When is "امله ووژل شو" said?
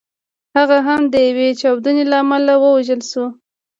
2.23-3.25